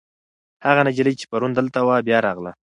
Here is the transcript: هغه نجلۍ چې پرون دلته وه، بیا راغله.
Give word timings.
هغه 0.65 0.81
نجلۍ 0.87 1.13
چې 1.19 1.25
پرون 1.31 1.51
دلته 1.53 1.79
وه، 1.87 1.95
بیا 2.07 2.17
راغله. 2.27 2.51